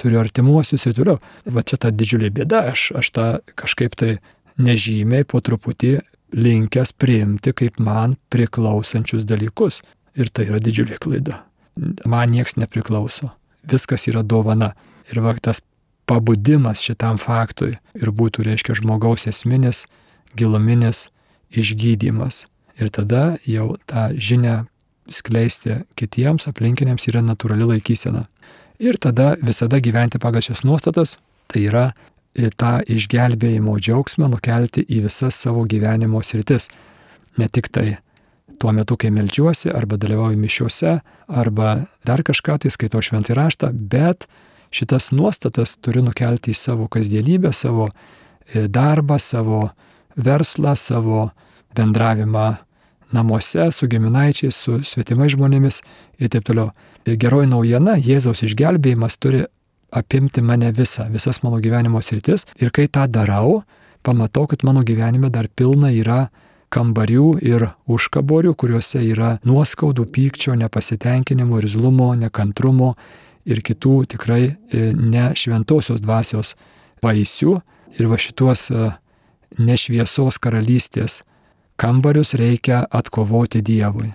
[0.00, 1.18] turiu artimuosius ir toliau.
[1.44, 3.26] Va čia ta didžiulė bėda, aš, aš tą
[3.58, 4.16] kažkaip tai
[4.60, 5.98] nežymiai po truputį
[6.36, 9.80] linkęs priimti kaip man priklausančius dalykus.
[10.18, 11.44] Ir tai yra didžiulė klaida.
[12.04, 13.30] Man nieks nepriklauso.
[13.70, 14.72] Viskas yra dovana.
[15.10, 15.62] Ir va tas
[16.10, 19.84] pabudimas šitam faktui ir būtų, reiškia, žmogaus esminis,
[20.34, 21.08] giluminis
[21.54, 22.46] išgydymas.
[22.80, 24.64] Ir tada jau tą žinią
[25.10, 28.26] skleisti kitiems aplinkiniams yra natūrali laikysena.
[28.80, 31.18] Ir tada visada gyventi pagal šias nuostatas,
[31.50, 31.90] tai yra
[32.56, 36.70] tą išgelbėjimo džiaugsmą nukelti į visas savo gyvenimo sritis.
[37.38, 37.98] Ne tik tai
[38.60, 41.74] tuo metu, kai melčiuosi, arba dalyvauju mišiuose, arba
[42.06, 44.28] dar kažką tai skaitau šventą raštą, bet
[44.70, 49.70] šitas nuostatas turiu nukelti į savo kasdienybę, savo e, darbą, savo
[50.16, 51.30] verslą, savo
[51.76, 52.48] bendravimą
[53.12, 55.80] namuose, su giminaičiais, su svetimais žmonėmis
[56.18, 56.70] ir taip toliau.
[57.08, 59.44] Ir geroji naujiena, Jėzaus išgelbėjimas turi
[59.90, 62.46] apimti mane visą, visas mano gyvenimo sritis.
[62.60, 63.62] Ir kai tą darau,
[64.06, 66.28] pamatau, kad mano gyvenime dar pilna yra
[66.70, 72.94] kambarių ir užkaborių, kuriuose yra nuoskaudų, pykčio, nepasitenkinimo, irzlumo, nekantrumo
[73.50, 76.54] ir kitų tikrai e, ne šventosios dvasios
[77.02, 77.58] vaisių.
[77.98, 78.92] Ir va šitos e,
[79.58, 81.24] nešviesos karalystės
[81.80, 84.10] kambarius reikia atkovoti Dievui.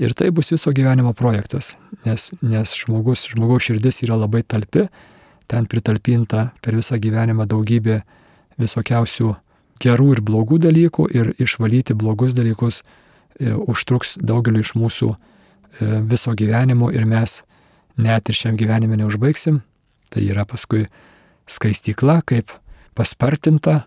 [0.00, 4.86] Ir tai bus viso gyvenimo projektas, nes, nes žmogus, žmogaus širdis yra labai talpi,
[5.48, 8.02] ten pritalpinta per visą gyvenimą daugybė
[8.60, 9.32] visokiausių
[9.80, 15.18] gerų ir blogų dalykų ir išvalyti blogus dalykus e, užtruks daugeliu iš mūsų e,
[16.04, 17.42] viso gyvenimo ir mes
[17.96, 19.62] net ir šiam gyvenime neužbaigsim.
[20.12, 20.86] Tai yra paskui
[21.48, 22.52] skaistykla, kaip
[22.96, 23.86] paspartinta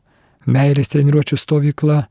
[0.50, 2.04] meilės treniruočio stovykla,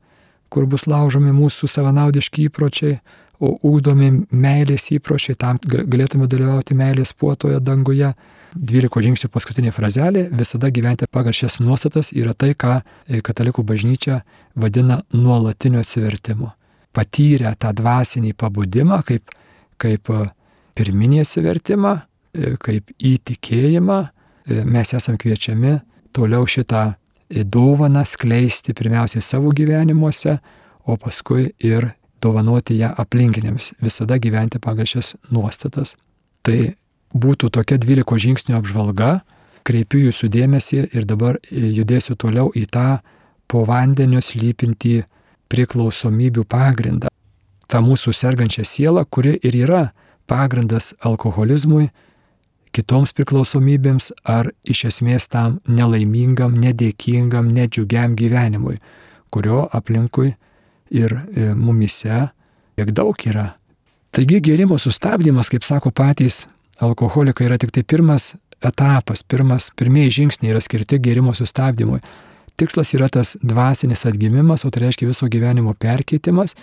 [0.49, 2.99] kur bus laužomi mūsų savanaudiški įpročiai,
[3.39, 8.13] o ūkdomi meilės įpročiai, tam galėtume dalyvauti meilės puotoje danguje.
[8.57, 14.23] 12 žingsnių paskutinė frazelė- visada gyventi pagal šias nuostatas yra tai, ką e, katalikų bažnyčia
[14.57, 16.51] vadina nuolatiniu atsivertimu.
[16.93, 19.31] Patyrę tą dvasinį pabudimą kaip,
[19.77, 20.31] kaip e,
[20.75, 22.03] pirminį atsivertimą,
[22.35, 24.09] e, kaip įtikėjimą,
[24.65, 25.81] mes esam kviečiami
[26.13, 26.97] toliau šitą
[27.31, 30.39] dovaną skleisti pirmiausiai savo gyvenimuose,
[30.89, 31.91] o paskui ir
[32.23, 35.95] dovanoti ją aplinkiniams, visada gyventi pagal šias nuostatas.
[36.43, 36.75] Tai
[37.15, 39.21] būtų tokia 12 žingsnių apžvalga,
[39.69, 43.01] kreipiu jūsų dėmesį ir dabar judėsiu toliau į tą
[43.49, 45.03] po vandeniu slypintį
[45.53, 47.13] priklausomybių pagrindą.
[47.69, 49.83] Ta mūsų sergančia siela, kuri ir yra
[50.29, 51.91] pagrindas alkoholizmui,
[52.75, 58.79] kitoms priklausomybėms ar iš esmės tam nelaimingam, nedėkingam, nedžiugiam gyvenimui,
[59.35, 60.35] kurio aplinkui
[60.91, 62.29] ir e, mumise
[62.79, 63.53] tiek daug yra.
[64.15, 66.47] Taigi gėrimo sustabdymas, kaip sako patys
[66.81, 68.33] alkoholikai, yra tik tai pirmas
[68.65, 72.01] etapas, pirmas, pirmieji žingsniai yra skirti gėrimo sustabdymui.
[72.59, 76.57] Tikslas yra tas dvasinis atgimimas, o tai reiškia viso gyvenimo perkeitimas.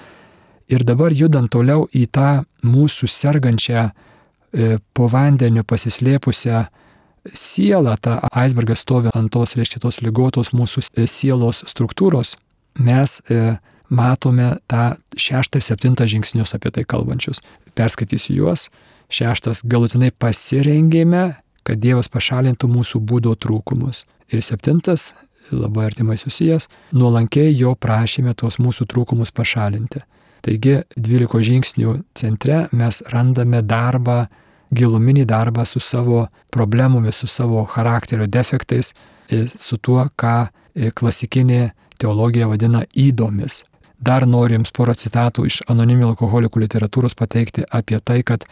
[0.68, 3.92] Ir dabar judant toliau į tą mūsų sergančią
[4.96, 6.66] po vandeniu pasislėpusią
[7.34, 12.36] sielą, tą aisbergas stovi ant tos, reiškia, tos lygotos mūsų e, sielos struktūros,
[12.80, 13.58] mes e,
[13.90, 17.42] matome tą šeštą ir septintą žingsnius apie tai kalbančius.
[17.76, 18.70] Perskaitysiu juos.
[19.12, 24.04] Šeštas galutinai pasirengėme, kad Dievas pašalintų mūsų būdo trūkumus.
[24.34, 25.12] Ir septintas,
[25.54, 26.66] labai artimai susijęs,
[26.98, 30.02] nuolankiai jo prašėme tuos mūsų trūkumus pašalinti.
[30.46, 34.26] Taigi 12 žingsnių centre mes randame darbą
[34.74, 38.94] giluminį darbą su savo problemomis, su savo charakterio defektais,
[39.58, 40.36] su tuo, ką
[40.76, 43.64] e, klasikinė teologija vadina įdomis.
[44.00, 48.44] Dar noriu Jums porą citatų iš anoniminių alkoholikų literatūros pateikti apie tai, kad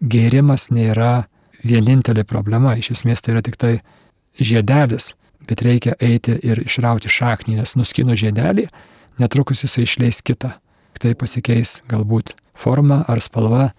[0.00, 1.26] gėrimas nėra
[1.66, 3.72] vienintelė problema, iš esmės tai yra tik tai
[4.38, 5.14] žiedelis,
[5.48, 8.68] bet reikia eiti ir išrauti šaknį, nes nuskino žiedelį,
[9.20, 10.54] netrukus jisai išleis kitą.
[10.96, 13.70] Tai pasikeis galbūt forma ar spalva,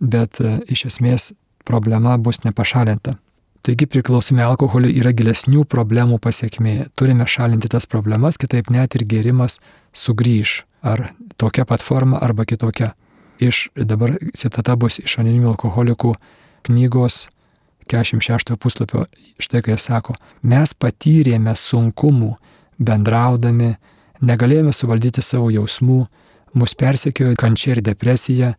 [0.00, 1.32] bet e, iš esmės
[1.66, 3.16] problema bus nepašalinta.
[3.66, 6.74] Taigi priklausomi alkoholiui yra gilesnių problemų pasiekmė.
[6.94, 9.58] Turime šalinti tas problemas, kitaip net ir gėrimas
[9.90, 10.60] sugrįž.
[10.86, 11.08] Ar
[11.40, 12.92] tokia pat forma, arba kitokia.
[13.42, 16.12] Iš dabar citata bus iš anoniminių alkoholikų
[16.68, 17.26] knygos
[17.90, 19.04] 46 puslapio,
[19.42, 22.32] štai kai jis sako, mes patyrėme sunkumų
[22.78, 23.74] bendraudami,
[24.22, 26.00] negalėjome suvaldyti savo jausmų,
[26.54, 28.54] mus persekiojo kančia ir depresija,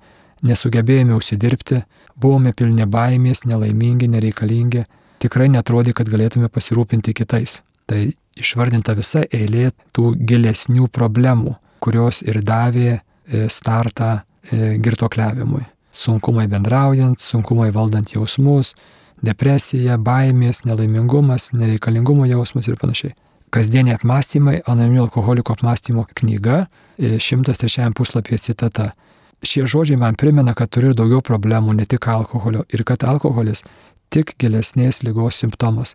[0.45, 1.82] nesugebėjome užsidirbti,
[2.15, 4.86] buvome pilni baimės, nelaimingi, nereikalingi,
[5.23, 7.62] tikrai netrodė, kad galėtume pasirūpinti kitais.
[7.88, 8.02] Tai
[8.38, 15.63] išvardinta visa eilė tų gilesnių problemų, kurios ir davė e, startą e, girtokliavimui.
[15.97, 18.73] Sunkumai bendraujant, sunkumai valdant jausmus,
[19.26, 23.15] depresija, baimės, nelaimingumas, nereikalingumo jausmas ir panašiai.
[23.54, 26.65] Kasdieniai apmąstymai, anoniminių alkoholiko apmąstymo knyga,
[27.00, 28.91] 103 e, puslapyje citata.
[29.45, 33.62] Šie žodžiai man primena, kad turiu ir daugiau problemų, ne tik alkoholio, ir kad alkoholis
[34.10, 35.93] tik gilesnės lygos simptomas.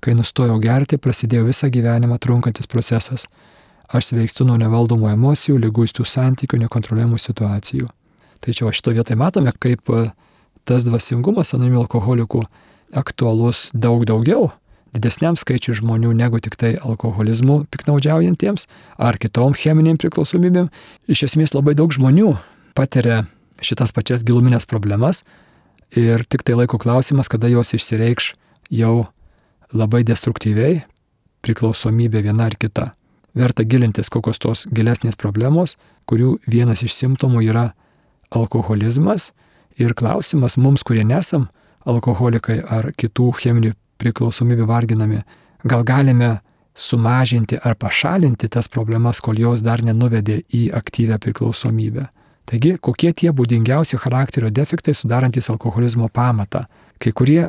[0.00, 3.26] Kai nustojau gerti, prasidėjo visą gyvenimą trunkantis procesas.
[3.90, 7.88] Aš sveikstu nuo nevaldomų emocijų, lyguistų santykių, nekontroliuojamų situacijų.
[8.40, 10.06] Čia šito vietoje matome, kaip e,
[10.64, 12.40] tas dvasingumas anoniminių alkoholikų
[12.96, 14.48] aktualus daug daugiau,
[14.96, 18.66] didesniam skaičiui žmonių negu tik tai alkoholizmu piknaudžiaujantiems
[18.98, 20.70] ar kitom cheminiam priklausomybėm.
[21.10, 22.32] Iš esmės labai daug žmonių
[22.80, 23.24] patiria
[23.60, 25.24] šitas pačias giluminės problemas
[25.92, 28.32] ir tik tai laiko klausimas, kada jos išsireikš
[28.72, 29.10] jau
[29.76, 30.80] labai destruktyviai,
[31.44, 32.92] priklausomybė viena ar kita.
[33.36, 35.76] Verta gilintis, kokios tos gilesnės problemos,
[36.10, 37.70] kurių vienas iš simptomų yra
[38.34, 39.30] alkoholizmas
[39.78, 41.48] ir klausimas mums, kurie nesam
[41.86, 45.20] alkoholikai ar kitų cheminių priklausomybių varginami,
[45.64, 46.38] gal galime
[46.74, 52.08] sumažinti ar pašalinti tas problemas, kol jos dar nenuvedė į aktyvę priklausomybę.
[52.50, 56.64] Taigi, kokie tie būdingiausi charakterio defektai sudarantis alkoholizmo pamatą?
[56.98, 57.44] Kai kurie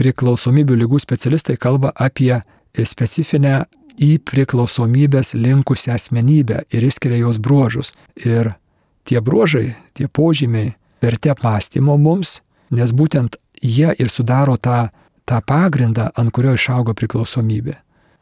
[0.00, 2.40] priklausomybių lygų specialistai kalba apie
[2.74, 3.64] specifinę
[4.00, 7.92] į priklausomybės linkusią asmenybę ir išskiria jos bruožus.
[8.16, 8.54] Ir
[9.04, 14.88] tie bruožai, tie požymiai verti apmąstymo mums, nes būtent jie ir sudaro tą,
[15.28, 17.76] tą pagrindą, ant kurio išaugo priklausomybė.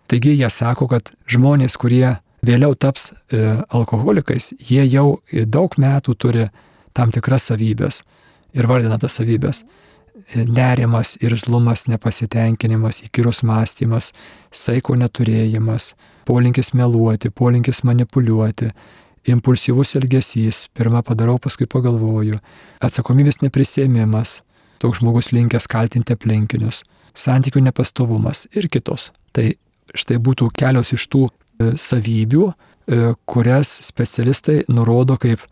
[0.08, 3.42] Taigi jie sako, kad žmonės, kurie vėliau taps e,
[3.74, 6.48] alkoholikais, jie jau daug metų turi
[6.94, 8.02] tam tikras savybės
[8.54, 9.64] ir vardina tas savybės
[10.34, 14.12] nerimas, irzlumas, nepasitenkinimas, įkyrus mąstymas,
[14.52, 15.94] saiko neturėjimas,
[16.28, 18.70] polinkis meluoti, polinkis manipuliuoti,
[19.28, 22.40] impulsyvus elgesys, pirmą padarau, paskui pagalvoju,
[22.84, 24.40] atsakomybės neprisėmimas,
[24.82, 26.82] toks žmogus linkęs kaltinti aplinkinius,
[27.18, 29.10] santykių nepastovumas ir kitos.
[29.32, 29.50] Tai
[29.96, 35.42] štai būtų kelios iš tų e, savybių, e, kurias specialistai nurodo kaip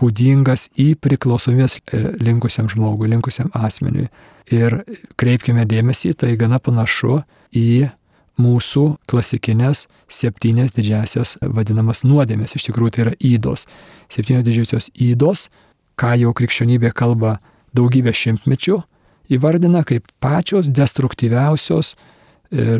[0.00, 4.08] būdingas į priklausomės e, linkusiam žmogui, linkusiam asmeniui.
[4.52, 4.82] Ir
[5.20, 7.22] kreipkime dėmesį, tai gana panašu
[7.54, 7.90] į
[8.40, 12.56] mūsų klasikinės septynės didžiasias vadinamas nuodėmės.
[12.58, 13.68] Iš tikrųjų tai yra įdos.
[14.10, 15.46] Septynios didžiosios įdos,
[15.94, 17.38] ką jau krikščionybė kalba
[17.74, 18.80] daugybę šimtmečių,
[19.30, 22.13] įvardina kaip pačios destruktyviausios e,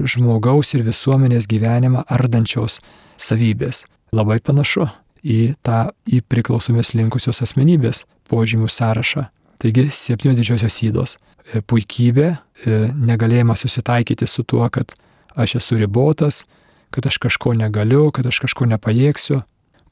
[0.06, 2.78] žmogaus ir visuomenės gyvenimą ardančios
[3.20, 3.84] savybės.
[4.14, 4.88] Labai panašu
[5.24, 9.26] į tą į priklausomės linkusios asmenybės požymių sąrašą.
[9.58, 11.16] Taigi septynios didžiosios įdos.
[11.16, 12.28] E, puikybė,
[12.64, 14.94] e, negalėjimas susitaikyti su tuo, kad
[15.37, 16.44] aš esu ribotas,
[16.94, 19.42] kad aš kažko negaliu, kad aš kažko nepajėgsiu.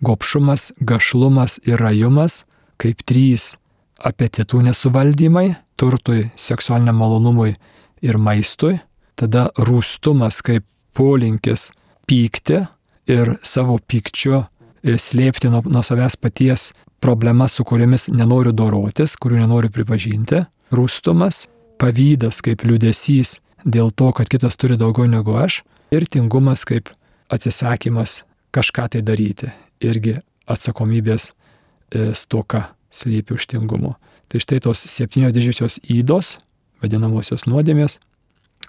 [0.03, 2.43] Gopšumas, gašlumas ir rajumas
[2.83, 3.55] kaip trys
[4.03, 7.55] apetitų nesuvaldymai turtui, seksualiniam malonumui
[8.03, 8.81] ir maistui.
[9.23, 10.65] Tada rūstumas kaip
[10.99, 11.69] polinkis
[12.11, 12.65] pykti
[13.07, 14.41] ir savo pykčiu
[14.83, 20.43] slėpti nuo, nuo savęs paties problemas, su kuriomis nenoriu dorotis, kurių nenoriu pripažinti.
[20.75, 21.45] Rūstumas,
[21.79, 25.61] pavydas kaip liudesys dėl to, kad kitas turi daugiau negu aš.
[25.95, 26.91] Ir tingumas kaip
[27.31, 29.53] atsisakymas kažką tai daryti.
[29.79, 30.19] Irgi
[30.51, 33.95] atsakomybės e, stoka slypi už tingumu.
[34.27, 36.41] Tai štai tos septynios didžiosios įdos,
[36.83, 38.01] vadinamosios nuodėmės,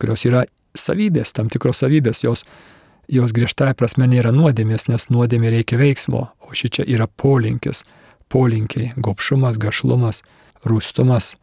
[0.02, 0.46] kurios yra
[0.78, 2.46] savybės, tam tikros savybės, jos
[3.12, 7.84] jos griežtąją prasme nėra nuodėmės, nes nuodėmė reikia veiksmo, o ši čia yra polinkis,
[8.32, 10.24] polinkiai, gopšumas, gašlumas,
[10.66, 11.34] rūstumas.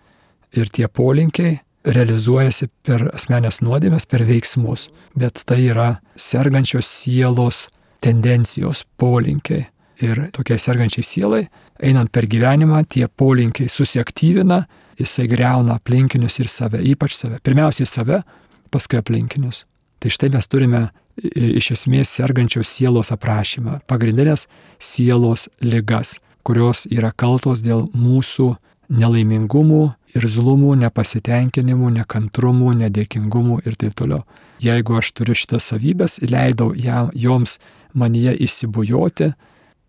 [0.56, 7.68] Ir tie polinkiai realizuojasi per asmenės nuodėmės, per veiksmus, bet tai yra sergančios sielos
[8.04, 9.68] tendencijos, polinkiai.
[10.00, 11.42] Ir tokiai sergančiai sielai,
[11.84, 14.62] einant per gyvenimą, tie polinkiai susiaktyvina,
[15.00, 17.40] jisai greuna aplinkinius ir save, ypač save.
[17.44, 18.22] Pirmiausiai save,
[18.70, 19.64] paskui aplinkinius.
[20.00, 20.88] Tai štai mes turime
[21.34, 24.46] iš esmės sergančios sielos aprašymą, pagrindinės
[24.80, 28.54] sielos ligas, kurios yra kaltos dėl mūsų
[28.90, 29.82] nelaimingumų,
[30.18, 34.24] irzlumų, nepasitenkinimų, nekantrumų, nedėkingumų ir taip toliau.
[34.60, 37.58] Jeigu aš turiu šitas savybės, leidau jam, joms
[37.94, 39.32] manyje įsibujoti,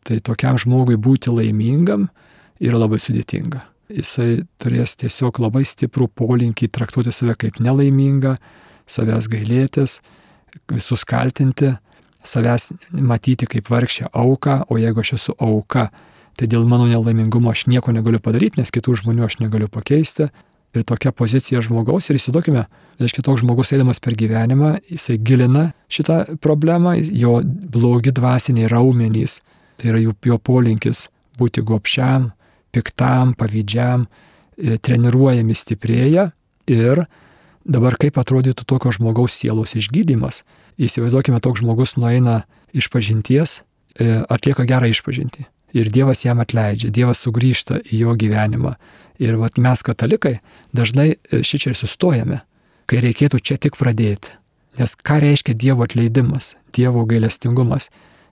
[0.06, 2.10] tai tokiam žmogui būti laimingam
[2.62, 3.71] yra labai sudėtinga.
[3.96, 8.36] Jisai turės tiesiog labai stiprų polinkį traktuoti save kaip nelaimingą,
[8.90, 10.00] savęs gailėtis,
[10.72, 11.74] visus kaltinti,
[12.24, 15.90] savęs matyti kaip vargšę auką, o jeigu aš esu auka,
[16.38, 20.30] tai dėl mano nelaimingumo aš nieko negaliu padaryti, nes kitų žmonių aš negaliu pakeisti.
[20.72, 22.62] Ir tokia pozicija žmogaus, ir įsivaizduokime,
[23.02, 29.42] reiškia, toks žmogus eidamas per gyvenimą, jisai gilina šitą problemą, jo blogi dvasiniai raumenys,
[29.76, 32.30] tai yra jų, jo polinkis būti gopšiam,
[32.72, 34.08] piktam, pavydžiam,
[34.58, 36.32] e, treniruojami stiprėja
[36.72, 37.06] ir
[37.66, 40.44] dabar kaip atrodytų tokio žmogaus sielos išgydymas.
[40.82, 43.62] Įsivaizduokime, toks žmogus nueina iš pažinties,
[44.00, 45.46] e, atlieka gerą išpažinti.
[45.74, 48.76] Ir Dievas jam atleidžia, Dievas sugrįžta į jo gyvenimą.
[49.20, 50.40] Ir vat mes katalikai
[50.74, 52.42] dažnai e, šičia ir sustojame,
[52.88, 54.34] kai reikėtų čia tik pradėti.
[54.80, 57.90] Nes ką reiškia Dievo atleidimas, Dievo gailestingumas?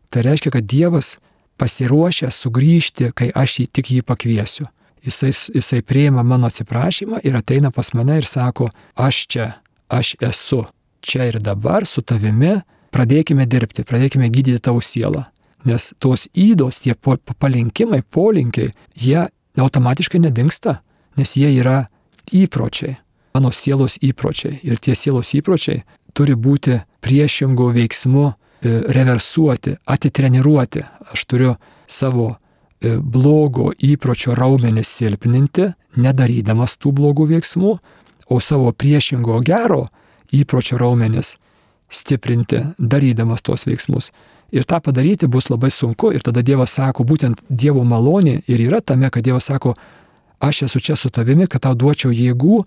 [0.09, 1.17] Tai reiškia, kad Dievas
[1.59, 4.67] pasiruošęs sugrįžti, kai aš jį tik jį pakviesiu.
[5.05, 9.47] Jisai, jisai prieima mano atsiprašymą ir ateina pas mane ir sako, aš čia,
[9.87, 10.65] aš esu,
[11.01, 12.57] čia ir dabar su tavimi,
[12.91, 15.27] pradėkime dirbti, pradėkime gydyti tavo sielą.
[15.67, 19.27] Nes tos įdos, tie palinkimai, polinkiai, jie
[19.59, 20.79] automatiškai nedingsta,
[21.19, 21.89] nes jie yra
[22.35, 22.97] įpročiai,
[23.35, 24.59] mano sielos įpročiai.
[24.63, 25.83] Ir tie sielos įpročiai
[26.15, 28.25] turi būti priešingų veiksmų
[28.67, 30.83] reversuoti, atitreniruoti.
[31.13, 31.55] Aš turiu
[31.87, 37.77] savo e, blogo įpročio raumenis silpninti, nedarydamas tų blogų veiksmų,
[38.29, 39.87] o savo priešingo gero
[40.35, 41.35] įpročio raumenis
[41.89, 44.11] stiprinti, darydamas tos veiksmus.
[44.51, 48.81] Ir tą padaryti bus labai sunku ir tada Dievas sako, būtent Dievo malonė ir yra
[48.81, 49.75] tame, kad Dievas sako,
[50.41, 52.63] aš esu čia su tavimi, kad tau duočiau jėgų,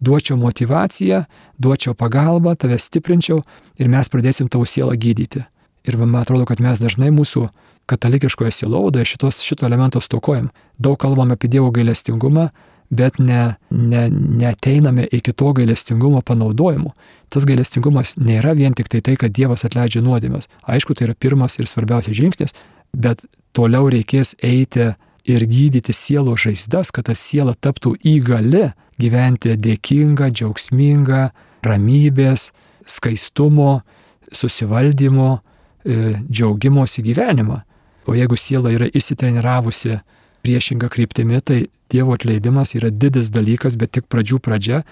[0.00, 1.24] duočiau motivaciją,
[1.58, 3.42] duočiau pagalbą, tave stiprinčiau
[3.78, 5.44] ir mes pradėsim tavo sielą gydyti.
[5.86, 7.46] Ir man atrodo, kad mes dažnai mūsų
[7.86, 10.50] katalikiškoje sielovadoje šitos, šito elemento stokojam.
[10.78, 12.48] Daug kalbam apie Dievo gailestingumą,
[12.90, 16.92] bet ne, ne, neteiname iki to gailestingumo panaudojimo.
[17.30, 20.50] Tas gailestingumas nėra vien tik tai tai, kad Dievas atleidžia nuodėmės.
[20.66, 22.54] Aišku, tai yra pirmas ir svarbiausias žingsnis,
[22.94, 23.24] bet
[23.56, 24.92] toliau reikės eiti
[25.26, 31.22] ir gydyti sielo žaizdas, kad ta siela taptų įgali gyventi dėkinga, džiaugsminga,
[31.66, 32.50] ramybės,
[32.86, 33.80] skaistumo,
[34.32, 35.30] susivaldymo,
[35.84, 37.62] e, džiaugimosi gyvenimą.
[38.06, 39.98] O jeigu siela yra įsitreniravusi
[40.46, 44.82] priešinga kryptimi, tai Dievo atleidimas yra didis dalykas, bet tik pradžių pradžia.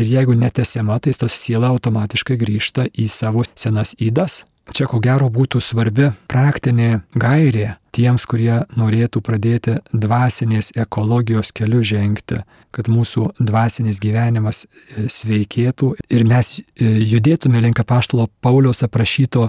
[0.00, 5.26] Ir jeigu netesiama, tai tas siela automatiškai grįžta į savo senas įdas, Čia ko gero
[5.32, 12.38] būtų svarbi praktinė gairė tiems, kurie norėtų pradėti dvasinės ekologijos keliu žengti,
[12.70, 19.48] kad mūsų dvasinis gyvenimas e, sveikėtų ir mes e, judėtume link apaštalo Pauliaus aprašyto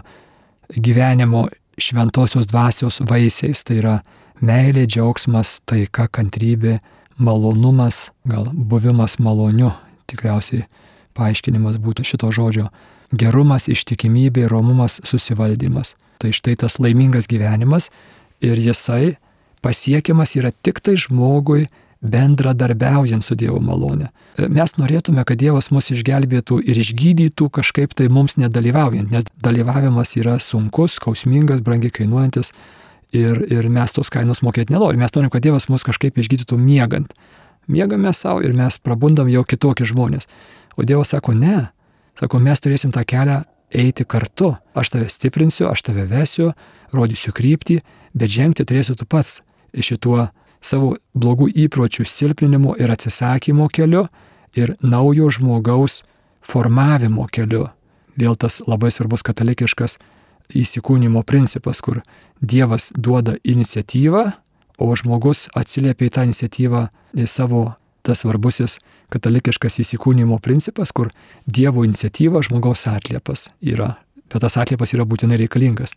[0.74, 3.62] gyvenimo šventosios dvasios vaisiais.
[3.68, 3.96] Tai yra
[4.42, 6.80] meilė, džiaugsmas, taika, kantrybė,
[7.22, 9.70] malonumas, gal buvimas maloniu,
[10.10, 10.66] tikriausiai
[11.14, 12.72] paaiškinimas būtų šito žodžio
[13.12, 15.96] gerumas, ištikimybė, romumas, susivaldymas.
[16.22, 17.90] Tai štai tas laimingas gyvenimas
[18.42, 19.18] ir jisai
[19.66, 21.68] pasiekiamas yra tik tai žmogui
[22.02, 24.10] bendradarbiaujant su Dievo malonė.
[24.50, 30.40] Mes norėtume, kad Dievas mus išgelbėtų ir išgydytų kažkaip tai mums nedalyvaujant, nes dalyvavimas yra
[30.42, 32.54] sunkus, skausmingas, brangiai kainuojantis
[33.14, 35.06] ir, ir mes tos kainos mokėti nenorime.
[35.06, 37.14] Mes norim, kad Dievas mus kažkaip išgydytų miegant.
[37.70, 40.26] Miegame savo ir mes prabundam jau kitokie žmonės.
[40.80, 41.70] O Dievas sako, ne,
[42.22, 43.40] Sako, mes turėsim tą kelią
[43.74, 44.54] eiti kartu.
[44.78, 46.52] Aš tave stiprinsiu, aš tave vesiu,
[46.94, 47.80] rodysiu kryptį,
[48.14, 49.40] bet žengti turėsi tu pats
[49.74, 50.28] šituo
[50.62, 54.06] savo blogų įpročių silpninimo ir atsisakymo keliu
[54.54, 56.04] ir naujo žmogaus
[56.46, 57.72] formavimo keliu.
[58.20, 59.98] Vėl tas labai svarbus katalikiškas
[60.54, 62.04] įsikūnymo principas, kur
[62.42, 64.24] Dievas duoda iniciatyvą,
[64.82, 67.72] o žmogus atsiliepia į tą iniciatyvą į savo
[68.06, 68.78] tas svarbusis
[69.12, 71.12] katalikiškas įsikūnymo principas, kur
[71.46, 73.96] Dievo iniciatyva žmogaus atliepas yra,
[74.32, 75.96] bet tas atliepas yra būtinai reikalingas.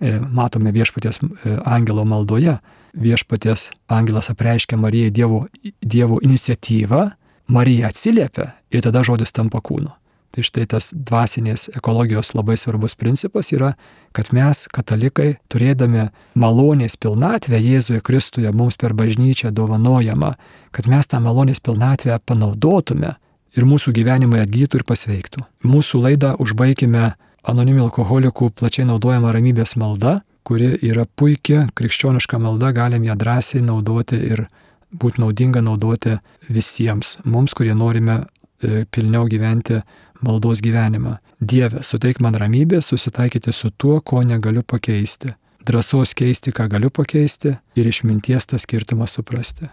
[0.00, 2.58] E, matome viešpaties e, angelo maldoje,
[2.96, 5.46] viešpaties angelas apreiškia Marijai Dievo,
[5.82, 7.04] dievo iniciatyvą,
[7.46, 9.92] Marija atsiliepia ir tada žodis tampa kūnu.
[10.36, 13.70] Tai štai tas dvasinės ekologijos labai svarbus principas yra,
[14.12, 20.34] kad mes, katalikai, turėdami malonės pilnatvę Jėzuje Kristuje mums per bažnyčią dovanojama,
[20.76, 23.14] kad mes tą malonės pilnatvę panaudotume
[23.56, 25.46] ir mūsų gyvenimai atgytų ir pasveiktų.
[25.64, 27.14] Mūsų laidą užbaigime
[27.48, 34.20] anonimių alkoholikų plačiai naudojama ramybės malda, kuri yra puikia krikščioniška malda, galim ją drąsiai naudoti
[34.20, 34.46] ir
[34.92, 36.18] būti naudinga naudoti
[36.52, 39.80] visiems, mums, kurie norime e, pilniau gyventi
[40.22, 41.16] maldos gyvenimą.
[41.40, 45.34] Dieve, suteik man ramybę susitaikyti su tuo, ko negaliu pakeisti.
[45.66, 49.66] Drąsos keisti, ką galiu pakeisti ir išminties tą skirtumą suprasti.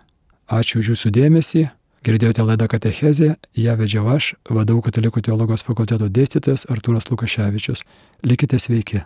[0.49, 1.67] Ačiū už jūsų dėmesį.
[2.03, 7.85] Girdėjote laidą Katechezė, ją vedžiau aš, vadovau Katalikų teologijos fakulteto dėstytojas Artūras Lukaševičius.
[8.27, 9.05] Likite sveiki.